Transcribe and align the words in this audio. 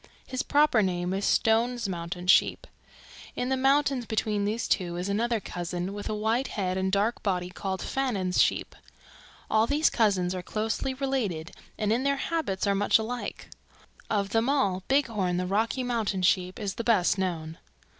His 0.25 0.41
proper 0.41 0.81
name 0.81 1.13
is 1.13 1.25
Stone's 1.25 1.87
Mountain 1.87 2.25
Sheep. 2.25 2.65
In 3.35 3.49
the 3.49 3.55
mountains 3.55 4.07
between 4.07 4.45
these 4.45 4.67
two 4.67 4.97
is 4.97 5.07
another 5.07 5.39
cousin 5.39 5.93
with 5.93 6.09
a 6.09 6.15
white 6.15 6.47
head 6.47 6.75
and 6.75 6.91
dark 6.91 7.21
body 7.21 7.51
called 7.51 7.83
Fannin's 7.83 8.41
sheep. 8.41 8.75
All 9.47 9.67
these 9.67 9.91
cousins 9.91 10.33
are 10.33 10.41
closely 10.41 10.95
related 10.95 11.51
and 11.77 11.93
in 11.93 12.01
their 12.01 12.17
habits 12.17 12.65
are 12.65 12.73
much 12.73 12.97
alike. 12.97 13.49
Of 14.09 14.29
them 14.29 14.49
all, 14.49 14.81
Bighorn 14.87 15.37
the 15.37 15.45
Rocky 15.45 15.83
Mountain 15.83 16.23
Sheep 16.23 16.59
is 16.59 16.73
the 16.73 16.83
best 16.83 17.19
known." 17.19 17.59